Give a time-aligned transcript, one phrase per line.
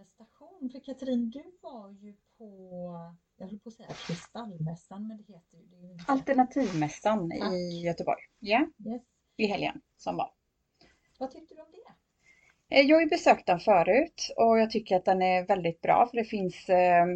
[0.00, 0.70] manifestation.
[0.72, 5.58] För Katrin, du var ju på, jag höll på att säga Kristallmässan, men det heter
[5.58, 6.04] ju det ju inte.
[6.08, 7.52] Alternativmässan Tack.
[7.52, 8.20] i Göteborg.
[8.38, 9.02] Ja, Yes.
[9.36, 10.30] i helgen som var.
[11.18, 12.76] Vad tyckte du om det?
[12.76, 16.06] Eh, Jag har ju besökt den förut och jag tycker att den är väldigt bra
[16.10, 17.06] för det finns eh, eh,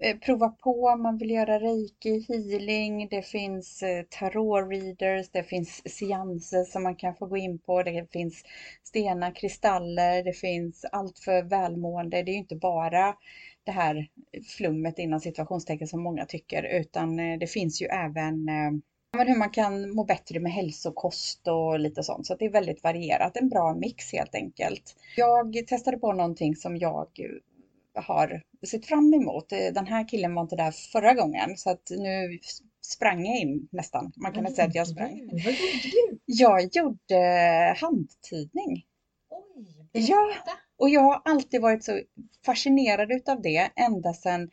[0.00, 5.42] Eh, prova på om man vill göra reiki, healing, det finns eh, tarot readers, det
[5.42, 8.44] finns seanser som man kan få gå in på, det finns
[8.82, 12.22] stenar, kristaller, det finns allt för välmående.
[12.22, 13.14] Det är ju inte bara
[13.64, 14.08] det här
[14.56, 18.44] flummet inom situationstecken som många tycker utan eh, det finns ju även
[19.12, 22.26] men hur man kan må bättre med hälsokost och lite sånt.
[22.26, 23.36] Så att det är väldigt varierat.
[23.36, 24.96] En bra mix helt enkelt.
[25.16, 27.08] Jag testade på någonting som jag
[28.00, 29.52] har sett fram emot.
[29.52, 32.38] Eh, Den här killen var inte där förra gången så att nu
[32.80, 34.12] sprang jag in nästan.
[34.16, 35.28] Man kan inte säga att jag sprang.
[35.32, 36.18] Vad gjorde du?
[36.24, 37.16] Jag gjorde
[37.80, 38.84] handtidning.
[39.30, 40.16] Oj, Ja.
[40.28, 40.50] berätta.
[40.76, 42.00] Och jag har alltid varit så
[42.46, 44.50] fascinerad utav det ända sedan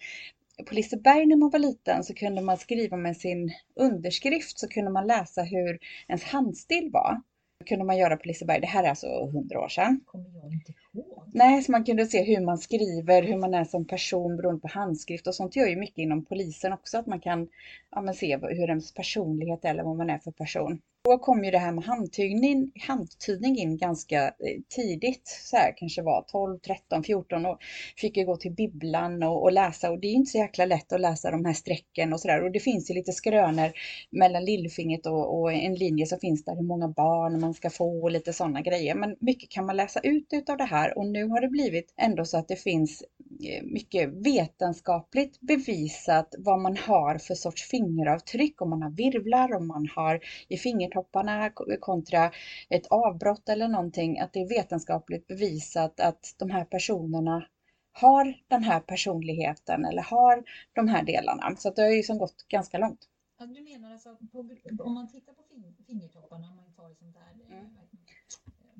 [0.67, 4.91] på Liseberg när man var liten så kunde man skriva med sin underskrift så kunde
[4.91, 7.22] man läsa hur ens handstil var.
[7.59, 10.02] Det kunde man göra på Liseberg, det här är alltså hundra år sedan.
[10.06, 11.14] kommer jag inte ihåg.
[11.34, 14.68] Nej, så man kunde se hur man skriver, hur man är som person beroende på
[14.68, 17.48] handskrift och sånt gör ju mycket inom polisen också att man kan
[17.92, 20.81] ja, men se hur ens personlighet är eller vad man är för person.
[21.06, 26.02] Då kom ju det här med handtydning, handtydning in ganska eh, tidigt, så här kanske
[26.02, 27.58] var 12, 13, 14 och
[27.98, 30.94] fick ju gå till bibblan och, och läsa och det är inte så jäkla lätt
[30.94, 33.72] att läsa de här strecken och sådär och det finns ju lite skrönor
[34.09, 38.03] mellan lillfingret och, och en linje som finns där hur många barn man ska få
[38.03, 38.96] och lite sådana grejer.
[38.96, 42.25] Men mycket kan man läsa ut utav det här och nu har det blivit ändå
[42.25, 43.03] så att det finns
[43.45, 49.67] eh, mycket vetenskapligt bevisat vad man har för sorts fingeravtryck, om man har virvlar, om
[49.67, 51.49] man har i fingertopparna
[51.80, 52.31] kontra
[52.69, 57.45] ett avbrott eller någonting, att det är vetenskapligt bevisat att de här personerna
[57.91, 61.56] har den här personligheten eller har de här delarna.
[61.57, 63.07] Så det har ju som gått ganska långt.
[63.40, 64.40] Ja, du menar alltså, på,
[64.84, 67.69] om man tittar på fing- fingertopparna, om man tar sånt där, Mm.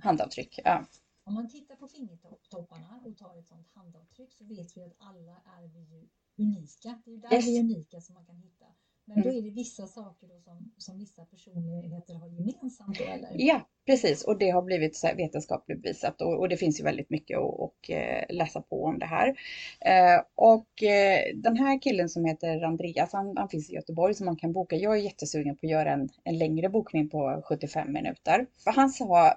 [0.04, 0.86] Handavtryck, ja.
[1.26, 5.32] Om man tittar på fingertopparna och tar ett sånt handavtryck så vet vi att alla
[5.58, 7.02] är vi ju unika.
[7.06, 7.46] Det är ju där Yes.
[7.48, 8.66] vi är unika som man kan hitta.
[9.08, 9.38] Men då Mm.
[9.38, 13.30] är det vissa saker då som, som vissa personligheter har gemensamt eller?
[13.38, 14.24] Ja, precis.
[14.24, 17.90] Och det har blivit vetenskapligt bevisat och, och det finns ju väldigt mycket att och,
[17.90, 19.28] eh, läsa på om det här.
[19.82, 24.24] Eh, och eh, den här killen som heter Andreas, han, han finns i Göteborg så
[24.26, 24.76] man kan boka.
[24.76, 28.46] Jag är jättesugen på att göra en, en längre bokning på 75 minuter.
[28.64, 29.34] För han sa,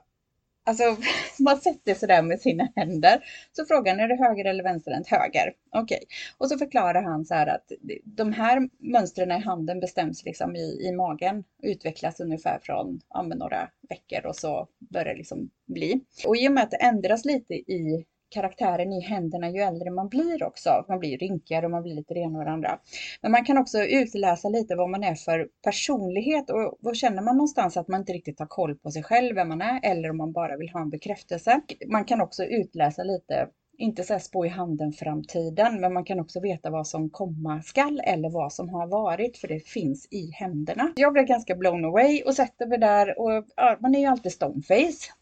[0.68, 0.96] alltså
[1.38, 3.24] man sätter sig där med sina händer.
[3.52, 5.08] Så frågar han, är det höger eller vänsterhänt?
[5.08, 5.52] Höger.
[5.70, 6.00] Okej.
[6.38, 7.72] Och så förklarar han så här att
[8.04, 13.22] de här mönstren i handen bestäms liksom i, i magen och utvecklas ungefär från ja,
[13.22, 16.00] men några veckor och så börjar det liksom bli.
[16.26, 20.08] Och i och med att det ändras lite i karaktären i händerna ju äldre man
[20.08, 20.84] blir också.
[20.88, 22.78] Man blir rynkigare och man blir lite renare och det andra.
[23.22, 27.36] Men man kan också utläsa lite vad man är för personlighet och vad känner man
[27.36, 30.16] någonstans att man inte riktigt har koll på sig själv, vem man är eller om
[30.16, 31.60] man bara vill ha en bekräftelse.
[31.86, 36.20] Man kan också utläsa lite inte så här spå i handen framtiden, men man kan
[36.20, 40.30] också veta vad som komma skall eller vad som har varit, för det finns i
[40.30, 40.92] händerna.
[40.96, 44.32] Jag blev ganska blown away och sätter mig där och ja, man är ju alltid
[44.32, 45.12] stoneface.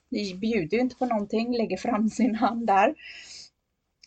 [0.40, 2.94] Bjuder ju inte på någonting, lägger fram sin hand där.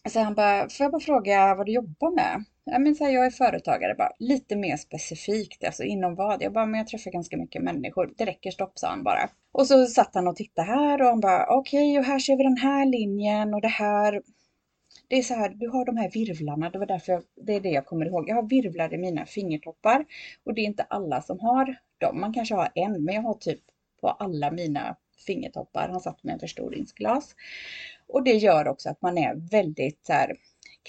[0.09, 2.43] Så han bara, får jag bara fråga vad du jobbar med?
[2.63, 6.41] Ja, men så här, jag är företagare, bara lite mer specifikt, alltså inom vad?
[6.41, 8.13] Jag bara, men jag träffar ganska mycket människor.
[8.17, 9.29] Det räcker, stopp, sa han bara.
[9.51, 12.43] Och så satt han och tittade här och han bara, okej, och här ser vi
[12.43, 14.21] den här linjen och det här.
[15.07, 17.61] Det är så här, du har de här virvlarna, det var därför jag, det är
[17.61, 18.29] det jag kommer ihåg.
[18.29, 20.05] Jag har virvlar i mina fingertoppar
[20.43, 22.19] och det är inte alla som har dem.
[22.19, 23.61] Man kanske har en, men jag har typ
[24.01, 24.95] på alla mina
[25.25, 25.90] fingertoppar.
[25.90, 27.35] Han satt med en förstoringsglas.
[28.07, 30.35] Och det gör också att man är väldigt så här,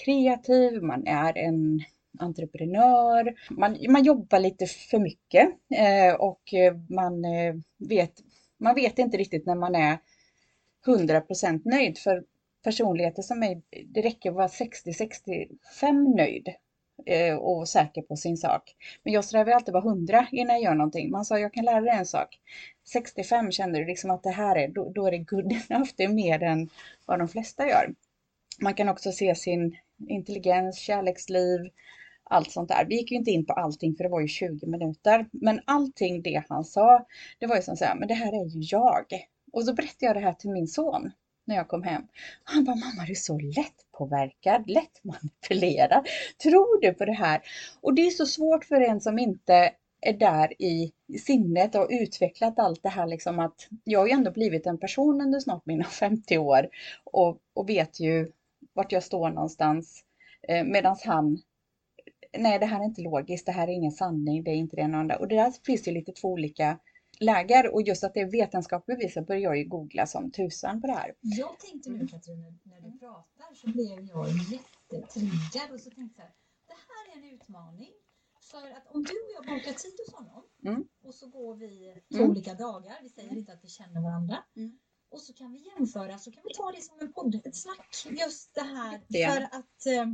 [0.05, 1.83] kreativ, man är en
[2.19, 8.13] entreprenör, man, man jobbar lite för mycket eh, och eh, man, eh, vet,
[8.57, 9.97] man vet inte riktigt när man är
[10.85, 11.97] 100% nöjd.
[11.97, 12.23] För
[12.63, 16.49] personligheter som mig, det räcker att vara 60-65 nöjd
[17.05, 18.75] Eh, och säker på sin sak.
[19.03, 21.11] Men jag strävar alltid vara 100 innan jag gör någonting.
[21.11, 22.39] Man sa, jag kan lära dig en sak.
[22.93, 25.89] 65 känner du liksom att det här är, då, då är det good enough.
[25.95, 26.69] Det är mer än
[27.05, 27.93] vad de flesta gör.
[28.59, 29.77] Man kan också se sin
[30.07, 31.59] intelligens, kärleksliv,
[32.23, 32.85] allt sånt där.
[32.89, 35.25] Vi gick ju inte in på allting för det var ju 20 minuter.
[35.31, 37.05] Men allting det han sa,
[37.39, 39.05] det var ju som så här, men det här är ju jag.
[39.53, 41.11] Och så berättade jag det här till min son
[41.45, 42.01] när jag kom hem.
[42.43, 43.75] Han bara, mamma det är så lätt
[44.05, 46.07] lättpåverkad, lätt manipulerad.
[46.43, 47.41] Tror du på det här?
[47.81, 49.71] Och det är så svårt för en som inte
[50.01, 50.91] är där i
[51.25, 55.21] sinnet och utvecklat allt det här liksom att jag har ju ändå blivit en person
[55.21, 56.67] under snart mina 50 år
[57.03, 58.31] och, och vet ju
[58.73, 60.03] vart jag står någonstans.
[60.47, 61.41] Eh, Medan han,
[62.37, 64.81] nej det här är inte logiskt, det här är ingen sanning, det är inte det
[64.81, 65.15] ena och andra.
[65.15, 66.77] Och det där finns ju lite två olika
[67.19, 70.87] läger och just att det är vetenskapligt bevisat börjar jag ju googla som tusan på
[70.87, 71.13] det här.
[71.21, 72.97] Jag tänkte nu Katrin, när- när du
[73.51, 76.33] pratar så blev jag jättetriggad och så tänkte jag här,
[76.67, 77.91] det här är en utmaning.
[78.41, 80.87] För att om du och jag bokar tid hos honom Mm.
[81.03, 82.29] och så går vi två Mm.
[82.31, 84.43] olika dagar, vi säger inte att vi känner varandra.
[84.55, 84.79] Mm.
[85.09, 88.05] Och så kan vi jämföra, så kan vi ta det som en podd, ett snack.
[88.19, 89.33] Just det här Jättegärna.
[89.49, 90.13] för att eh,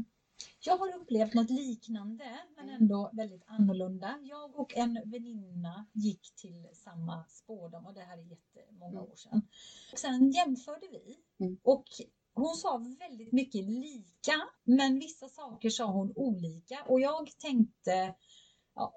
[0.60, 2.82] jag har upplevt något liknande men Mm.
[2.82, 4.20] ändå väldigt annorlunda.
[4.24, 9.12] Jag och en väninna gick till samma spårdom och det här är jättemånga Mm.
[9.12, 9.42] år sedan.
[9.92, 11.58] Och sen jämförde vi Mm.
[11.64, 11.86] och
[12.38, 18.16] hon sa väldigt mycket lika men vissa saker sa hon olika och jag tänkte
[18.76, 18.94] ja,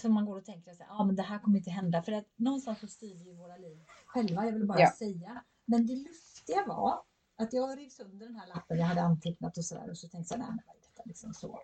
[0.00, 2.26] för man går och tänker att ja, men det här kommer inte hända för att
[2.36, 4.92] någonstans så styr vi våra liv själva, jag vill bara Ja.
[4.98, 5.44] säga.
[5.64, 7.00] Men det lustiga var
[7.36, 10.34] att jag rev sönder den här lappen jag hade antecknat och sådär och så tänkte
[10.34, 11.58] jag, nej är detta liksom så.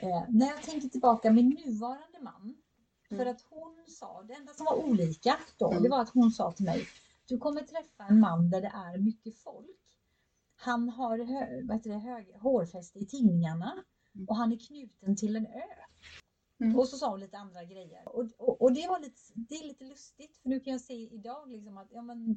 [0.00, 2.56] Eh, när jag tänker tillbaka min nuvarande man,
[3.08, 3.28] för Mm.
[3.28, 5.82] att hon sa, det enda som var olika då, Mm.
[5.82, 6.86] det var att hon sa till mig,
[7.26, 9.79] du kommer träffa en man där det är mycket folk.
[10.60, 13.84] Han har hö, vad heter det, hög, hårfäste i tinningarna
[14.14, 14.28] Mm.
[14.28, 15.70] och han är knuten till en ö.
[16.60, 16.78] Mm.
[16.78, 18.08] Och så sa hon lite andra grejer.
[18.08, 20.94] Och, och, och det var lite, det är lite lustigt för nu kan jag se
[20.94, 22.36] idag liksom att ja, men,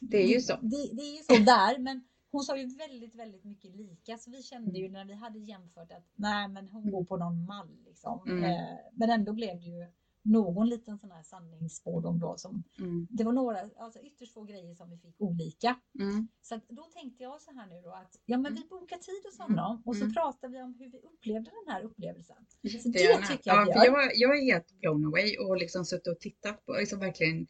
[0.00, 0.56] Det är ju så.
[0.62, 4.30] Det, det är ju så där men hon sa ju väldigt, väldigt mycket lika så
[4.30, 7.78] vi kände ju när vi hade jämfört att nej men hon går på någon mall
[7.84, 8.22] liksom.
[8.28, 8.44] Mm.
[8.44, 9.86] Eh, men ändå blev det ju
[10.28, 13.06] någon liten sån här sanningsspådom då som Mm.
[13.10, 15.76] det var några, alltså ytterst få grejer som vi fick olika.
[16.00, 16.28] Mm.
[16.42, 19.40] Så då tänkte jag så här nu då att ja men vi bokar tid hos
[19.40, 19.58] Mm.
[19.58, 20.14] honom och så Mm.
[20.14, 22.36] pratar vi om hur vi upplevde den här upplevelsen.
[22.48, 23.26] Så det Jättegärna.
[23.26, 24.00] tycker jag ja, vi gör.
[24.00, 27.46] jag, jag är helt blown away och liksom suttit och tittat på, liksom verkligen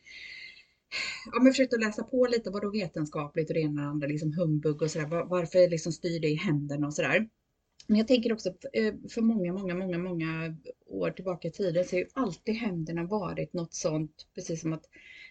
[1.33, 3.91] Ja, men försökt att läsa på lite vad då vetenskapligt och det ena och det
[3.91, 5.07] andra, liksom humbug och sådär.
[5.07, 7.29] Var, varför liksom styr det i händerna och sådär.
[7.91, 10.57] Men jag tänker också eh, för många, många, många, många
[10.87, 14.85] år tillbaka i tiden så har ju alltid händerna varit något sånt, precis som att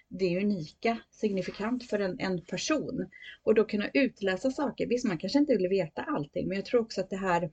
[0.07, 3.09] det är unika, signifikant för en, en person.
[3.43, 4.87] Och då kunna utläsa saker.
[4.87, 7.51] Visst, man kanske inte vill veta allting, men jag tror också att det här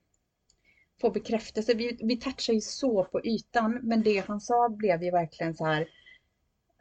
[1.00, 1.74] får bekräftelse.
[1.74, 5.64] Vi, vi touchar ju så på ytan, men det han sa blev ju verkligen så
[5.64, 5.88] här.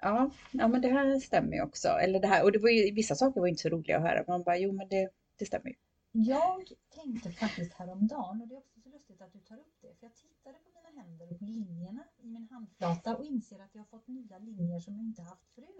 [0.02, 1.88] Ja, ja men det här stämmer ju också.
[1.88, 4.04] Eller det här, och det var ju, vissa saker var ju inte så roliga att
[4.04, 4.24] höra.
[4.28, 5.10] Man bara, jo men det,
[5.40, 5.76] det stämmer ju.
[6.16, 9.96] Jag tänkte faktiskt häromdagen, och det är också så lustigt att du tar upp det,
[10.00, 13.76] för jag tittade på mina händer och på linjerna i min handflata och inser att
[13.76, 15.76] jag har fått nya linjer som jag inte haft förut.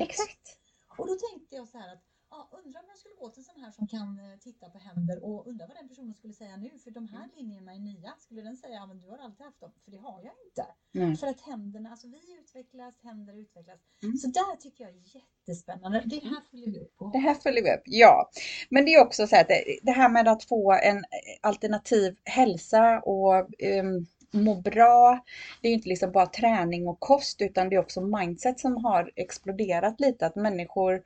[0.98, 2.04] Och då tänkte jag så här att,
[2.34, 5.24] ja, undrar om jag skulle gå till sån här som kan eh, titta på händer
[5.24, 8.12] och undra vad den personen skulle säga nu, för de här linjerna är nya.
[8.20, 10.66] Skulle den säga, men du har alltid haft dem, för det har jag inte.
[10.92, 11.16] Nej.
[11.16, 13.80] För att händerna, alltså vi utvecklas, händer utvecklas.
[14.04, 14.18] Mm.
[14.18, 16.04] Så där tycker jag är jättespännande.
[16.06, 17.10] Det här följer vi upp på.
[17.14, 18.30] Det här följer vi upp, ja.
[18.70, 21.04] Men det är också så här att det, det här med att få en
[21.42, 23.36] alternativ hälsa och
[23.80, 25.24] um, må bra.
[25.62, 28.86] Det är ju inte liksom bara träning och kost utan det är också mindset som
[28.86, 30.26] har exploderat lite.
[30.26, 31.04] Att människor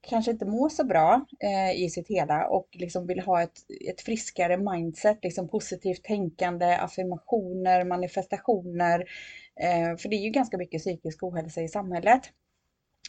[0.00, 3.58] kanske inte mår så bra eh, i sitt hela och liksom vill ha ett,
[3.90, 9.00] ett friskare mindset, liksom positivt tänkande, affirmationer, manifestationer.
[9.60, 12.22] Eh, för det är ju ganska mycket psykisk ohälsa i samhället.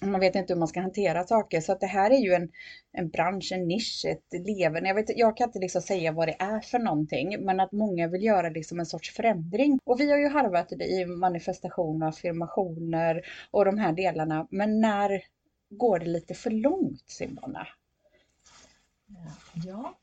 [0.02, 2.50] Man vet inte hur man ska hantera saker så att det här är ju en,
[2.92, 4.86] en bransch, en nisch, ett leven.
[4.86, 8.08] Jag, vet, jag kan inte liksom säga vad det är för någonting men att många
[8.08, 9.80] vill göra liksom en sorts förändring.
[9.84, 14.48] Och vi har ju harvat det i manifestation och affirmationer och de här delarna.
[14.52, 15.22] Men när
[15.70, 17.68] går det lite för långt Simona?
[19.66, 19.98] Ja,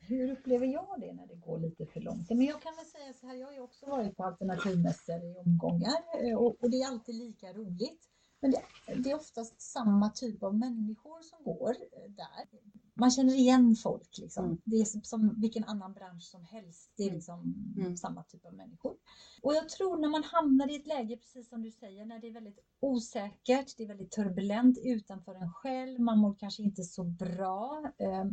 [0.00, 2.28] hur upplever jag det när det går lite för långt?
[2.28, 5.36] Men jag kan väl säga så här, jag har ju också varit på alternativmässor i
[5.46, 8.08] omgångar eh, och, och det är alltid lika roligt.
[8.42, 8.62] Men det,
[9.02, 12.48] det är oftast samma typ av människor som går eh, där.
[12.94, 14.44] Man känner igen folk liksom.
[14.44, 14.60] Mm.
[14.64, 16.92] Det är som, som vilken annan bransch som helst.
[16.96, 17.16] Det är Mm.
[17.16, 17.96] liksom Mm.
[17.96, 18.96] samma typ av människor.
[19.42, 22.28] Och jag tror när man hamnar i ett läge, precis som du säger, när det
[22.28, 27.04] är väldigt osäkert, det är väldigt turbulent utanför en själv, man mår kanske inte så
[27.04, 27.92] bra.
[27.98, 28.24] Eh,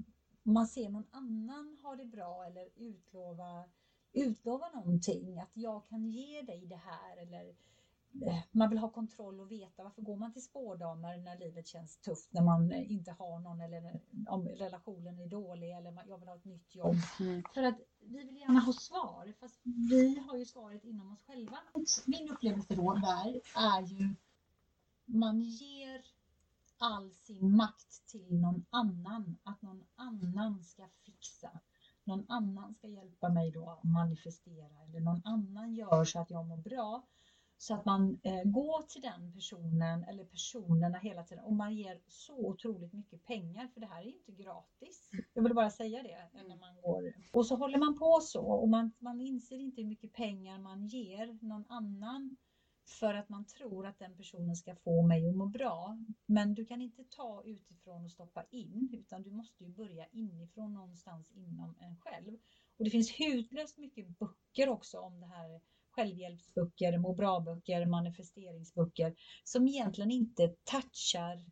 [0.43, 3.63] man ser någon annan ha det bra eller utlova,
[4.13, 7.55] utlova någonting, att jag kan ge dig det här eller
[8.51, 12.33] man vill ha kontroll och veta varför går man till spårdamer när livet känns tufft,
[12.33, 16.35] när man eh, inte har någon eller om relationen är dålig eller jag vill ha
[16.35, 16.95] ett nytt jobb.
[17.19, 17.43] Mm.
[17.53, 21.57] För att vi vill gärna ha svar, fast vi har ju svaret inom oss själva.
[22.05, 24.15] Min upplevelse då där är ju
[25.05, 26.01] man ger
[26.77, 31.59] all sin makt till någon annan, att någon annan ska fixa.
[32.03, 36.45] Någon annan ska hjälpa mig då att manifestera eller någon annan gör så att jag
[36.45, 37.07] mår bra.
[37.61, 42.01] Så att man eh, går till den personen eller personerna hela tiden och man ger
[42.07, 45.09] så otroligt mycket pengar för det här är inte gratis.
[45.33, 47.13] Jag vill bara säga det eh, när man går.
[47.33, 50.87] Och så håller man på så och man, man inser inte hur mycket pengar man
[50.87, 52.37] ger någon annan
[52.99, 55.97] för att man tror att den personen ska få mig att må bra.
[56.25, 60.73] Men du kan inte ta utifrån och stoppa in utan du måste ju börja inifrån
[60.73, 62.37] någonstans inom en själv.
[62.77, 65.61] Och det finns hutlöst mycket böcker också om det här
[65.99, 71.45] självhjälpsböcker, må bra-böcker, manifesteringsböcker som egentligen inte touchar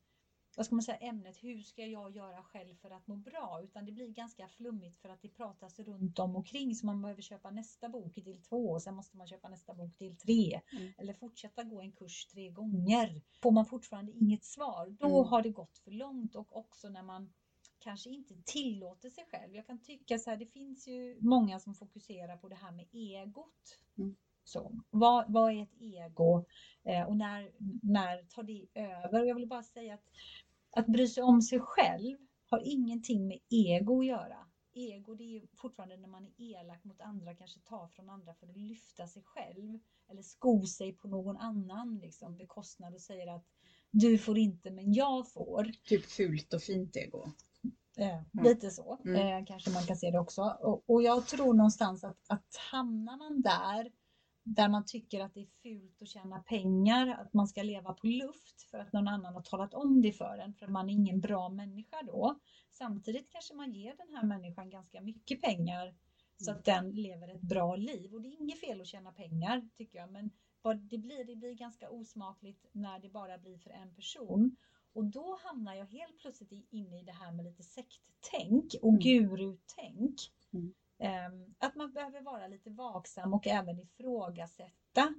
[0.58, 3.62] vad ska man säga, ämnet hur ska jag göra själv för att må bra?
[3.63, 7.01] Utan det blir ganska flummigt för att det pratas runt om och kring så man
[7.01, 10.18] behöver köpa nästa bok i del två och sen måste man köpa nästa bok del
[10.18, 10.94] tre mm.
[10.98, 13.22] eller fortsätta gå en kurs tre gånger.
[13.42, 15.30] Får man fortfarande inget svar, då mm.
[15.30, 17.34] har det gått för långt och också när man
[17.80, 19.56] kanske inte tillåter sig själv.
[19.56, 22.88] Jag kan tycka så här, det finns ju många som fokuserar på det här med
[22.92, 23.80] egot.
[23.98, 24.16] Mm.
[24.48, 26.46] Så, vad, vad är ett ego
[26.84, 27.51] eh, och när,
[27.82, 29.24] när tar det över?
[29.24, 30.04] Jag vill bara säga att
[30.72, 32.18] att bry sig om sig själv
[32.50, 34.38] har ingenting med ego att göra.
[34.74, 38.48] Ego det är fortfarande när man är elak mot andra, kanske tar från andra för
[38.48, 43.46] att lyfta sig själv eller sko sig på någon annan liksom, bekostnad och säger att
[43.92, 45.72] du får inte men jag får.
[45.84, 47.32] Typ fult och fint ego.
[47.98, 48.44] Eh, mm.
[48.44, 49.39] Lite så mm.
[49.39, 50.42] eh, kanske man kan se det också.
[50.42, 53.92] Och, och jag tror någonstans att, att hamnar man där
[54.56, 58.08] där man tycker att det är fult att tjäna pengar, att man ska leva på
[58.08, 60.94] luft för att någon annan har talat om det för en, för att man är
[60.94, 62.39] ingen bra människa då.
[62.72, 65.96] Samtidigt kanske man ger den här människan ganska mycket pengar
[66.38, 68.13] så att den lever ett bra liv.
[68.13, 71.36] Och det är inget fel att tjäna pengar tycker jag, men vad det blir, det
[71.36, 74.56] blir ganska osmakligt när det bara blir för en person.
[74.94, 79.00] Och då hamnar jag helt plötsligt inne i det här med lite sekttänk och mm.
[79.00, 80.16] gurutänk.
[80.54, 80.74] Mm.
[81.00, 85.13] Ehm, att man behöver vara lite vaksam och även ifrågasätta.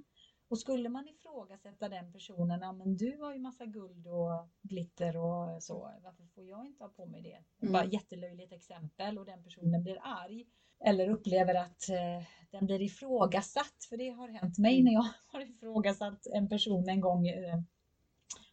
[0.49, 5.17] Och skulle man ifrågasätta den personen, ja men du har ju massa guld och glitter
[5.17, 7.43] och så, varför får jag inte ha på mig det?
[7.61, 7.73] Mm.
[7.73, 10.45] Bara jättelöjligt exempel och den personen blir arg.
[10.85, 14.85] Eller upplever att eh, den blir ifrågasatt, för det har hänt mig mm.
[14.85, 17.59] när jag har ifrågasatt en person en gång eh,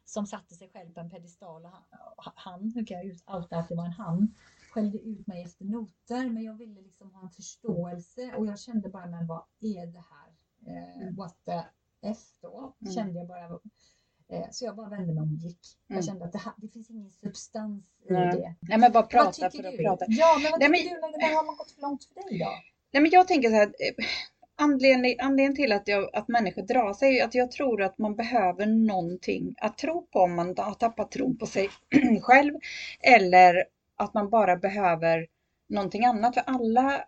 [0.04, 1.70] som satte sig själv på en pedestal och
[2.16, 4.34] han, han nu kan jag outa att det var en han,
[4.76, 8.88] skällde ut mig efter noter, men jag ville liksom ha en förståelse och jag kände
[8.88, 10.30] bara, men vad är det här?
[10.66, 11.16] Eh, mm.
[11.16, 11.60] what the
[12.02, 12.92] F då, mm.
[12.94, 13.44] kände jag bara.
[14.28, 15.60] Eh, så jag bara vände mig om och gick.
[15.88, 15.96] Mm.
[15.96, 18.36] Jag kände att det, här, det finns ingen substans i Nej.
[18.36, 18.54] det.
[18.60, 20.04] Nej, men bara prata för att prata.
[20.08, 21.12] Ja, men vad Nej, tycker men...
[21.12, 21.18] du?
[21.18, 22.50] När har man gått för långt för dig då?
[22.92, 24.04] Nej, men jag tänker så här, eh,
[24.56, 28.16] anledning, anledningen till att, jag, att människor drar sig är att jag tror att man
[28.16, 31.68] behöver någonting att tro på om man har tappat tron på sig
[32.22, 32.54] själv
[33.00, 33.64] eller
[33.96, 35.26] att man bara behöver
[35.68, 36.34] någonting annat.
[36.34, 37.04] För alla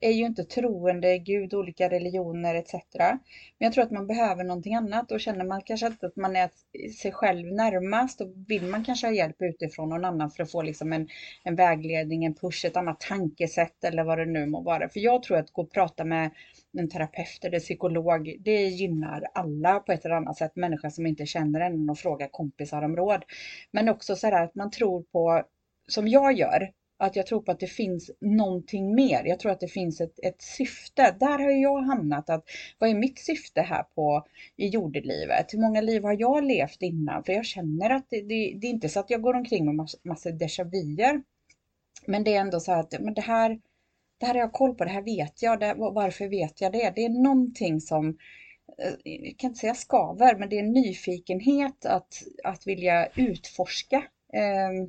[0.00, 2.74] är ju inte troende, Gud, olika religioner etc.
[2.98, 3.18] Men
[3.58, 6.50] jag tror att man behöver någonting annat och känner man kanske inte att man är
[6.90, 10.62] sig själv närmast då vill man kanske ha hjälp utifrån någon annan för att få
[10.62, 11.08] liksom en,
[11.44, 14.88] en vägledning, en push, ett annat tankesätt eller vad det nu må vara.
[14.88, 16.30] För jag tror att gå och prata med
[16.78, 20.56] en terapeut eller psykolog, det gynnar alla på ett eller annat sätt.
[20.56, 23.24] Människor som inte känner en och frågar kompisar om råd.
[23.70, 25.44] Men också så här att man tror på
[25.92, 29.24] som jag gör, att jag tror på att det finns någonting mer.
[29.24, 31.16] Jag tror att det finns ett, ett syfte.
[31.20, 32.30] Där har jag hamnat.
[32.30, 32.44] att
[32.78, 35.54] Vad är mitt syfte här på i jordelivet?
[35.54, 37.24] Hur många liv har jag levt innan?
[37.24, 39.74] För jag känner att det, det, det är inte så att jag går omkring med
[39.74, 41.22] massa, massa déjà vuer.
[42.06, 43.60] Men det är ändå så att men det, här,
[44.18, 45.60] det här har jag koll på, det här vet jag.
[45.60, 46.92] Det, varför vet jag det?
[46.94, 48.08] Det är någonting som
[48.78, 53.96] eh, jag kan inte säga skaver, men det är en nyfikenhet att, att vilja utforska.
[54.32, 54.88] Eh,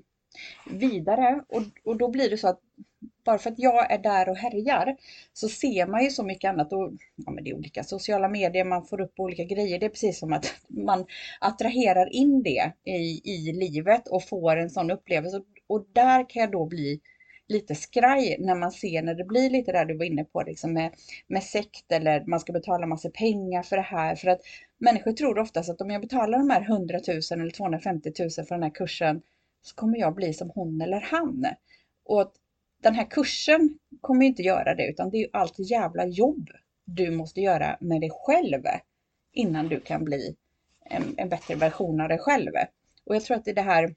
[0.65, 1.43] vidare.
[1.47, 2.59] Och, och då blir det så att
[3.25, 4.95] bara för att jag är där och härjar
[5.33, 6.73] så ser man ju så mycket annat.
[6.73, 9.79] Och ja, men det är olika sociala medier, man får upp olika grejer.
[9.79, 11.05] Det är precis som att man
[11.39, 15.41] attraherar in det i, i livet och får en sån upplevelse.
[15.67, 17.01] Och där kan jag då bli
[17.47, 20.73] lite skraj när man ser när det blir lite där du var inne på liksom
[20.73, 20.93] med,
[21.27, 24.15] med sekt eller man ska betala massa pengar för det här.
[24.15, 24.41] För att
[24.77, 28.55] människor tror oftast att om jag betalar de här 100 000 eller 250 000 för
[28.55, 29.21] den här kursen
[29.61, 31.45] så kommer jag bli som hon eller han.
[32.03, 32.33] Och
[32.81, 36.49] den här kursen kommer inte göra det utan det är allt jävla jobb
[36.85, 38.63] du måste göra med dig själv
[39.31, 40.35] innan du kan bli
[40.85, 42.51] en, en bättre version av dig själv.
[43.03, 43.95] Och jag tror att det är det här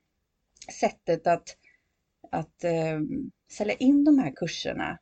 [0.81, 1.57] sättet att,
[2.31, 3.01] att eh,
[3.51, 4.99] sälja in de här kurserna,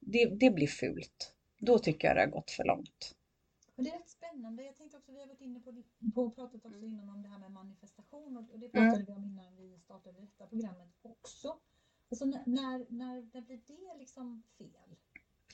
[0.00, 1.34] det, det blir fult.
[1.58, 3.14] Då tycker jag det har gått för långt.
[3.76, 4.62] Och det är rätt spännande.
[4.62, 5.72] Jag tänkte också, vi har varit inne på,
[6.14, 9.06] på pratat också innan om det här med manifestation och det pratade mm.
[9.06, 11.56] vi om innan vi startade detta programmet också.
[12.10, 14.96] Alltså när, när, när blir det liksom fel?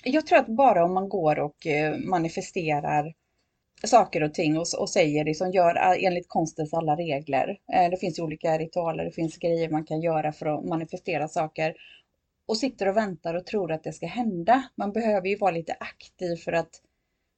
[0.04, 3.14] Jag tror att bara om man går och eh, manifesterar
[3.84, 7.60] saker och ting och, och säger det som gör enligt konstens alla regler.
[7.72, 11.74] Eh, det finns olika ritualer, det finns grejer man kan göra för att manifestera saker
[12.46, 14.62] och sitter och väntar och tror att det ska hända.
[14.74, 16.80] Man behöver ju vara lite aktiv för att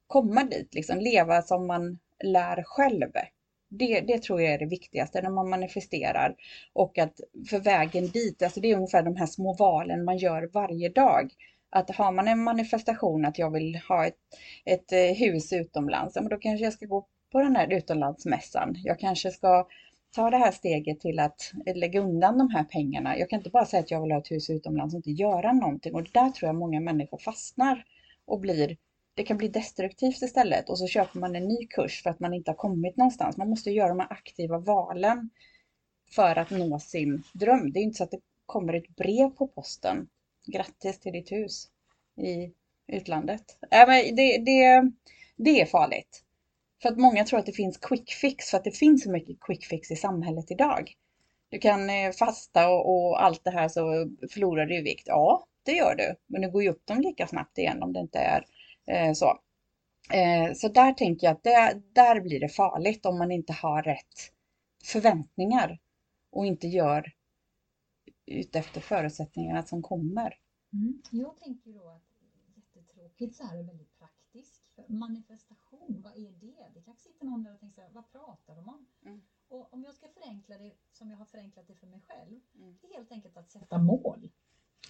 [0.07, 3.11] komma dit, liksom leva som man lär själv.
[3.69, 6.35] Det, det tror jag är det viktigaste när man manifesterar.
[6.73, 7.19] Och att
[7.49, 11.31] för vägen dit, alltså det är ungefär de här små valen man gör varje dag.
[11.69, 14.17] Att har man en manifestation att jag vill ha ett,
[14.65, 18.75] ett eh, hus utomlands, då kanske jag ska gå på den här utomlandsmässan.
[18.83, 19.67] Jag kanske ska
[20.15, 23.17] ta det här steget till att lägga undan de här pengarna.
[23.17, 25.53] Jag kan inte bara säga att jag vill ha ett hus utomlands och inte göra
[25.53, 25.95] någonting.
[25.95, 27.85] Och där tror jag många människor fastnar
[28.25, 28.77] och blir
[29.15, 32.33] det kan bli destruktivt istället och så köper man en ny kurs för att man
[32.33, 33.37] inte har kommit någonstans.
[33.37, 35.29] Man måste göra de här aktiva valen
[36.15, 37.71] för att nå sin dröm.
[37.71, 40.07] Det är inte så att det kommer ett brev på posten.
[40.47, 41.67] Grattis till ditt hus
[42.17, 42.51] i
[42.87, 43.57] utlandet.
[43.71, 44.91] Äh, det, det,
[45.35, 46.21] det är farligt.
[46.81, 49.39] För att många tror att det finns quick fix, för att det finns så mycket
[49.39, 50.93] quick fix i samhället idag.
[51.49, 55.07] Du kan eh, fasta och, och allt det här så förlorar du vikt.
[55.07, 57.99] Ja, det gör du, men du går ju upp dem lika snabbt igen om det
[57.99, 58.45] inte är
[59.13, 59.39] så.
[60.13, 63.83] Eh, så där tänker jag att det, där blir det farligt om man inte har
[63.83, 64.31] rätt
[64.83, 65.79] förväntningar
[66.29, 67.13] och inte gör
[68.25, 70.39] utefter förutsättningarna som kommer.
[70.73, 71.01] Mm.
[71.11, 72.15] Jag tänker då att
[72.55, 74.79] jättetråkigt så här och väldigt praktiskt.
[74.87, 76.71] Manifestation, vad är det?
[76.73, 78.85] Det kanske sitter någon där och tänker så här, vad pratar de om?
[79.05, 79.21] Mm.
[79.47, 82.77] Och om jag ska förenkla det som jag har förenklat det för mig själv, mm.
[82.81, 84.29] det är helt enkelt att sätta mål.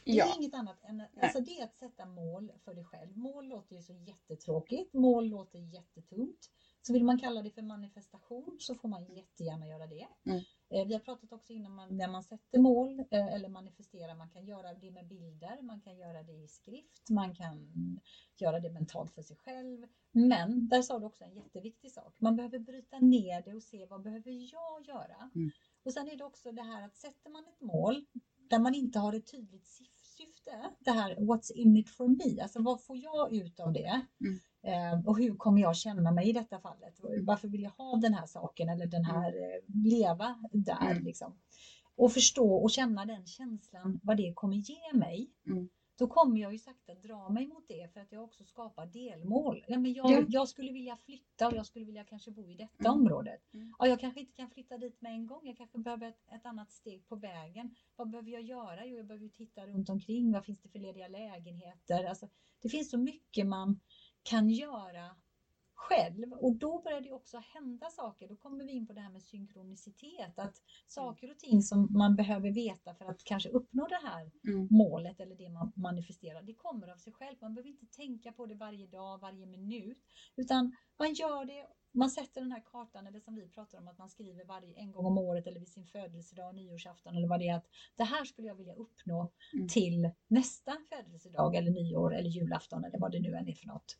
[0.06, 0.36] Det är ja.
[0.40, 3.18] inget annat än alltså det att sätta mål för dig själv.
[3.18, 4.94] Mål låter ju så jättetråkigt.
[4.94, 6.50] Mål låter jättetungt.
[6.82, 10.08] Så vill man kalla det för manifestation så får man jättegärna göra det.
[10.26, 10.42] Mm.
[10.70, 14.30] Eh, vi har pratat också innan man, när man sätter mål eh, eller manifesterar, man
[14.30, 17.74] kan göra det med bilder, man kan göra det i skrift, man kan
[18.38, 19.88] göra det mentalt för sig själv.
[20.12, 22.16] Men där sa du också en jätteviktig sak.
[22.20, 25.30] Man behöver bryta ner det och se vad behöver jag göra?
[25.36, 25.52] Mm.
[25.84, 28.06] Och sen är det också det här att sätter man ett mål
[28.50, 29.95] där man inte har ett tydligt syfte,
[30.80, 34.02] det här what's in it for me, alltså vad får jag ut av det?
[34.22, 34.40] Mm.
[34.64, 37.00] Eh, och hur kommer jag känna mig i detta fallet?
[37.22, 39.44] Varför vill jag ha den här saken eller den här, mm.
[39.44, 41.04] eh, leva där mm.
[41.04, 41.40] liksom?
[41.98, 45.32] Och förstå och känna den känslan, vad det kommer ge mig.
[45.48, 48.86] Mm då kommer jag ju sakta dra mig mot det för att jag också skapar
[48.86, 49.66] delmål.
[49.68, 50.26] Ja, men jag, ja.
[50.30, 53.02] jag skulle vilja flytta och jag skulle vilja kanske bo i detta mm.
[53.02, 53.54] området.
[53.54, 53.74] Mm.
[53.80, 55.42] Ja, jag kanske inte kan flytta dit med en gång.
[55.44, 57.76] Jag kanske behöver ett, ett, annat steg på vägen.
[57.96, 58.86] Vad behöver jag göra?
[58.86, 60.32] Jo, jag behöver titta runt omkring.
[60.32, 62.04] Vad finns det för lediga lägenheter?
[62.04, 62.30] Alltså,
[62.62, 63.80] det finns så mycket man
[64.24, 65.16] kan göra
[65.76, 68.28] själv och då börjar det också hända saker.
[68.28, 70.56] Då kommer vi in på det här med synkronicitet, att
[70.88, 74.68] saker och ting som man behöver veta för att kanske uppnå det här mm.
[74.72, 77.36] målet eller det man manifesterar, det kommer av sig själv.
[77.42, 80.00] Man behöver inte tänka på det varje dag, varje minut,
[80.36, 83.98] utan man gör det man sätter den här kartan, eller som vi pratar om att
[83.98, 87.48] man skriver varje, en gång om året eller vid sin födelsedag, nyårsafton eller vad det
[87.48, 89.68] är, att det här skulle jag vilja uppnå mm.
[89.68, 93.98] till nästa födelsedag eller nyår eller julafton eller vad det nu än är för något.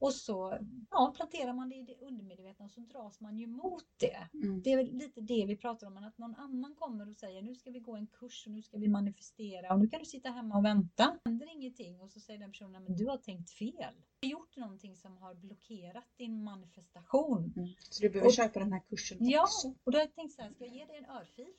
[0.00, 0.58] Och så
[0.90, 4.28] ja, planterar man det i det undermedvetna och så dras man ju mot det.
[4.34, 4.62] Mm.
[4.62, 7.70] Det är lite det vi pratar om, att någon annan kommer och säger nu ska
[7.70, 10.56] vi gå en kurs och nu ska vi manifestera och nu kan du sitta hemma
[10.56, 11.18] och vänta.
[11.24, 13.94] Det händer ingenting och så säger den personen, men du har tänkt fel.
[14.20, 17.52] Du har gjort någonting som har blockerat din manifestation.
[17.56, 17.68] Mm.
[17.90, 19.68] Så du behöver och, köpa den här kursen ja, också?
[19.68, 21.52] Ja, och då har jag tänkt så här, ska jag ge dig en örfil?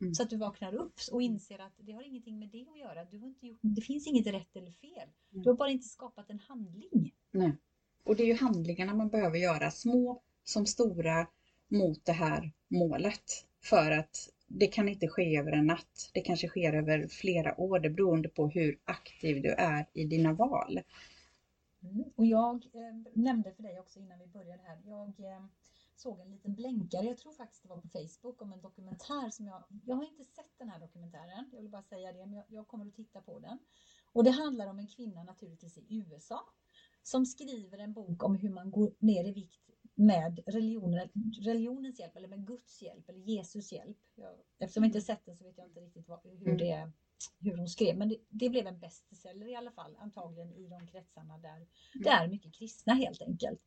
[0.00, 0.14] Mm.
[0.14, 3.04] Så att du vaknar upp och inser att det har ingenting med det att göra.
[3.04, 5.08] Du har inte gjort, det finns inget rätt eller fel.
[5.32, 5.42] Mm.
[5.42, 7.14] Du har bara inte skapat en handling.
[7.30, 7.56] Nej.
[8.04, 11.26] Och det är ju handlingarna man behöver göra, små som stora,
[11.68, 13.46] mot det här målet.
[13.60, 16.10] För att det kan inte ske över en natt.
[16.14, 20.32] Det kanske sker över flera år, det beroende på hur aktiv du är i dina
[20.32, 20.80] val.
[21.82, 22.04] Mm.
[22.16, 25.44] Och jag eh, nämnde för dig också innan vi började här, jag eh,
[25.96, 29.46] såg en liten blänkare, jag tror faktiskt det var på Facebook, om en dokumentär som
[29.46, 32.44] jag, jag har inte sett den här dokumentären, jag vill bara säga det, men jag,
[32.48, 33.58] jag kommer att titta på den.
[34.12, 36.44] Och det handlar om en kvinna naturligtvis i USA
[37.02, 41.08] som skriver en bok om hur man går ner i vikt med religionen,
[41.42, 43.98] religionens hjälp eller med Guds hjälp eller Jesus hjälp.
[44.14, 46.58] Jag, eftersom jag inte sett den så vet jag inte riktigt vad, hur, mm.
[46.58, 46.92] det,
[47.40, 50.86] hur hon skrev, men det, det, blev en bestseller i alla fall, antagligen i de
[50.86, 51.66] kretsarna där mm.
[51.92, 53.60] det är mycket kristna helt enkelt.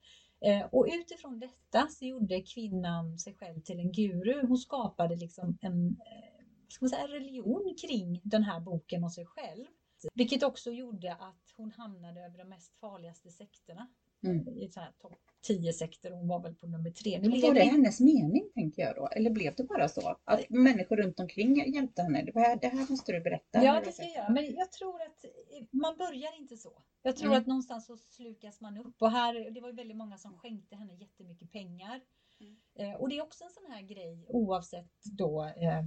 [0.46, 4.48] Eh, och utifrån detta så gjorde kvinnan sig själv till en guru.
[4.48, 6.44] Hon skapade liksom en eh,
[6.74, 9.66] ska man säga, religion kring den här boken och sig själv.
[10.14, 13.88] Vilket också gjorde att hon hamnade över de mest farligaste sekterna
[14.24, 14.48] mm.
[14.48, 15.16] i topp
[15.48, 16.12] 10 sektor.
[16.12, 17.20] Hon var väl på nummer tre.
[17.20, 19.08] Nu var det hennes mening tänker jag då?
[19.08, 20.18] Eller blev det bara så?
[20.24, 22.24] Att människor runt omkring hjälpte henne?
[22.24, 23.64] Det här, det här måste du berätta.
[23.64, 24.34] Ja, det ska jag.
[24.34, 25.26] Men jag tror att
[25.72, 26.82] man börjar inte så.
[27.02, 27.42] Jag tror mm.
[27.42, 29.02] att någonstans så slukas man upp.
[29.02, 32.02] Och här, det var ju väldigt många som skänkte henne jättemycket pengar.
[32.40, 32.58] Mm.
[32.76, 35.84] Eh, och det är också en sån här grej oavsett då eh,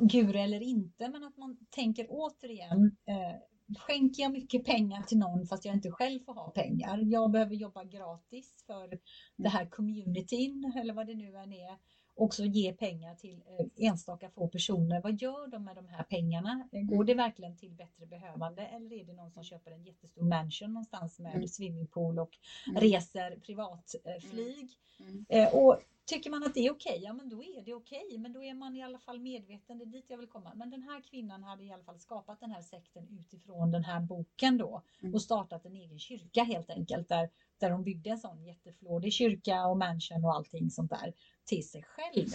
[0.00, 3.40] guru eller inte, men att man tänker återigen eh,
[3.78, 6.98] skänker jag mycket pengar till någon fast jag inte själv får ha pengar.
[7.02, 8.98] Jag behöver jobba gratis för
[9.36, 11.76] det här communityn eller vad det nu än är.
[12.14, 15.00] Också ge pengar till eh, enstaka få personer.
[15.02, 16.68] Vad gör de med de här pengarna?
[16.72, 20.72] Går det verkligen till bättre behövande eller är det någon som köper en jättestor mansion
[20.72, 21.48] någonstans med mm.
[21.48, 22.80] swimmingpool och mm.
[22.80, 24.70] reser privatflyg?
[25.00, 25.10] Mm.
[25.10, 25.24] mm.
[25.28, 25.78] Eh, och
[26.10, 28.04] Tycker man att det är okej, okay, ja men då är det okej.
[28.06, 28.18] Okay.
[28.18, 30.52] Men då är man i alla fall medveten, det är dit jag vill komma.
[30.54, 34.00] Men den här kvinnan hade i alla fall skapat den här sekten utifrån den här
[34.00, 35.14] boken då mm.
[35.14, 39.66] och startat en egen kyrka helt enkelt där, där hon byggde en sån jätteflådig kyrka
[39.66, 42.28] och mansion och allting sånt där till sig själv.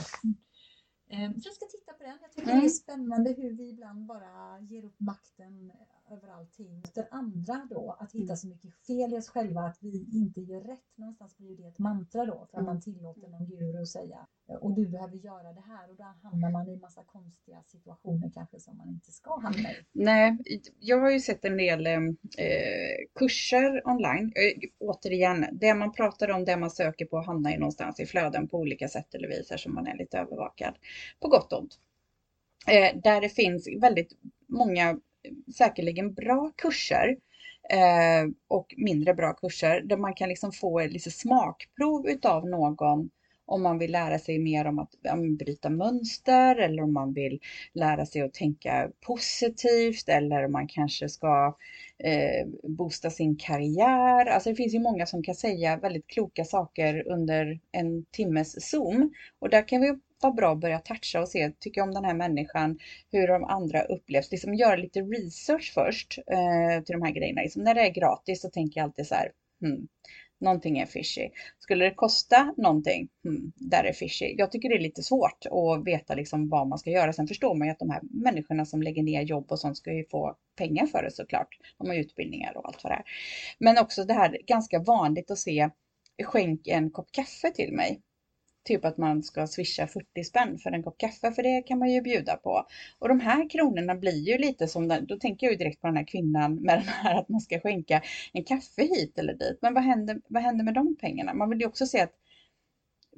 [1.10, 1.42] Mm.
[1.42, 2.18] Så jag ska titta på den.
[2.22, 2.60] Jag tycker mm.
[2.60, 5.72] det är spännande hur vi ibland bara ger upp makten
[6.12, 7.98] över allting efter andra då.
[8.00, 8.38] Att hitta mm.
[8.38, 10.92] så mycket fel i oss själva att vi inte gör rätt.
[10.96, 12.66] Någonstans blir det ett mantra då för att mm.
[12.66, 16.52] man tillåter någon guru att säga och du behöver göra det här och då hamnar
[16.52, 19.76] man i massa konstiga situationer kanske som man inte ska hamna i.
[19.92, 20.38] Nej,
[20.80, 21.94] jag har ju sett en del eh,
[23.16, 24.34] kurser online.
[24.36, 28.48] Eh, återigen, det man pratar om, det man söker på hamnar ju någonstans i flöden
[28.48, 30.76] på olika sätt eller vis som man är lite övervakad.
[31.20, 31.80] På gott och ont.
[32.68, 34.12] Eh, där det finns väldigt
[34.48, 35.00] många
[35.58, 37.18] säkerligen bra kurser
[37.70, 43.10] eh, och mindre bra kurser där man kan liksom få lite smakprov utav någon
[43.46, 47.40] om man vill lära sig mer om att om bryta mönster eller om man vill
[47.74, 51.56] lära sig att tänka positivt eller om man kanske ska
[51.98, 54.26] eh, boosta sin karriär.
[54.26, 59.14] Alltså det finns ju många som kan säga väldigt kloka saker under en timmes Zoom
[59.40, 62.06] och där kan vi vad bra att börja toucha och se, tycker jag om den
[62.06, 62.80] här människan,
[63.12, 64.32] hur de andra upplevs.
[64.32, 67.42] Liksom göra lite research först eh, till de här grejerna.
[67.42, 69.88] Liksom när det är gratis så tänker jag alltid så här, hmm,
[70.40, 71.30] någonting är fishy.
[71.60, 74.36] Skulle det kosta någonting, hmm, där är fishy.
[74.38, 77.14] Jag tycker det är lite svårt att veta liksom vad man ska göra.
[77.14, 79.94] Sen förstår man ju att de här människorna som lägger ner jobb och sånt ska
[79.94, 81.48] ju få pengar för det såklart.
[81.78, 83.04] De har utbildningar och allt vad det är.
[83.60, 85.70] Men också det här ganska vanligt att se
[86.24, 88.02] skänk en kopp kaffe till mig.
[88.66, 91.92] Typ att man ska swisha 40 spänn för en kopp kaffe, för det kan man
[91.92, 92.68] ju bjuda på.
[93.00, 95.88] Och de här kronorna blir ju lite som, den, då tänker jag ju direkt på
[95.88, 98.02] den här kvinnan med den här att man ska skänka
[98.34, 99.60] en kaffe hit eller dit.
[99.62, 101.34] Men vad händer, vad händer med de pengarna?
[101.34, 102.14] Man vill ju också se att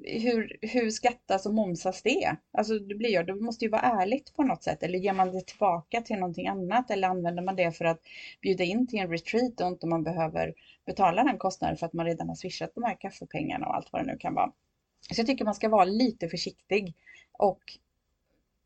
[0.04, 2.36] hur, hur skattas och momsas det?
[2.58, 4.84] Alltså det blir ju, det måste ju vara ärligt på något sätt.
[4.84, 6.92] Eller ger man det tillbaka till någonting annat?
[6.92, 8.02] Eller använder man det för att
[8.42, 10.54] bjuda in till en retreat och inte man behöver
[10.86, 14.02] betala den kostnaden för att man redan har swishat de här kaffepengarna och allt vad
[14.02, 14.52] det nu kan vara.
[15.00, 16.96] Så jag tycker man ska vara lite försiktig
[17.32, 17.62] och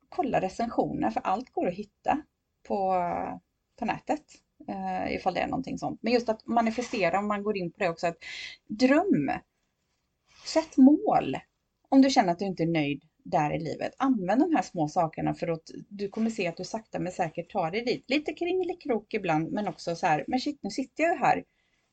[0.10, 2.22] kolla recensioner för allt går att hitta
[2.63, 3.04] på,
[3.80, 4.24] på nätet
[4.67, 6.00] eh, ifall det är någonting sånt.
[6.04, 8.17] Men just att manifestera, om man går in på det också, att
[8.67, 9.32] dröm.
[10.46, 11.38] Sätt mål.
[11.89, 13.94] Om du känner att du inte är nöjd där i livet.
[13.98, 17.52] Använd de här små sakerna för att du kommer se att du sakta men säkert
[17.52, 18.10] tar dig dit.
[18.10, 21.44] Lite kringelikrok ibland, men också så här, men shit, nu sitter jag här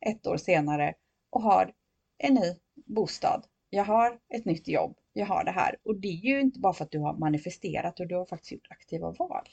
[0.07, 0.95] ett år senare
[1.31, 1.73] och har
[2.19, 5.77] en ny bostad jag har ett nytt jobb, jag har det här.
[5.85, 8.53] Och det är ju inte bara för att du har manifesterat och du har faktiskt
[8.53, 9.49] gjort aktiva val.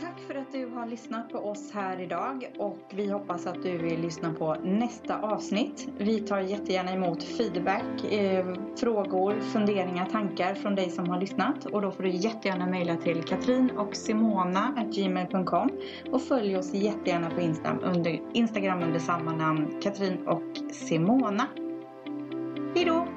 [0.00, 3.78] Tack för att du har lyssnat på oss här idag och vi hoppas att du
[3.78, 5.88] vill lyssna på nästa avsnitt.
[5.98, 11.82] Vi tar jättegärna emot feedback, eh, frågor, funderingar, tankar från dig som har lyssnat och
[11.82, 15.70] då får du jättegärna mejla till katrin och simona.gmail.com
[16.12, 21.46] och följ oss jättegärna på Instagram under, Instagram under samma namn, Katrin och Simona.
[22.74, 23.15] Hejdå!